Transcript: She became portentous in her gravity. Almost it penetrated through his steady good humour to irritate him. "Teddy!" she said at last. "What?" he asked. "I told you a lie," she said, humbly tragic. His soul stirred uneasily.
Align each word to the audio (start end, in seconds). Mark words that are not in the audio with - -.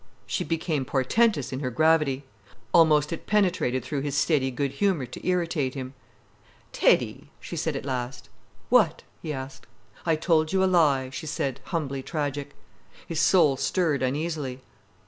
She 0.25 0.43
became 0.43 0.83
portentous 0.83 1.53
in 1.53 1.59
her 1.59 1.69
gravity. 1.69 2.23
Almost 2.73 3.13
it 3.13 3.27
penetrated 3.27 3.85
through 3.85 4.01
his 4.01 4.17
steady 4.17 4.49
good 4.49 4.71
humour 4.71 5.05
to 5.05 5.23
irritate 5.23 5.75
him. 5.75 5.93
"Teddy!" 6.71 7.29
she 7.39 7.55
said 7.55 7.75
at 7.75 7.85
last. 7.85 8.27
"What?" 8.69 9.03
he 9.21 9.31
asked. 9.31 9.67
"I 10.03 10.15
told 10.15 10.53
you 10.53 10.63
a 10.63 10.65
lie," 10.65 11.11
she 11.11 11.27
said, 11.27 11.59
humbly 11.65 12.01
tragic. 12.01 12.55
His 13.07 13.19
soul 13.19 13.57
stirred 13.57 14.01
uneasily. 14.01 14.61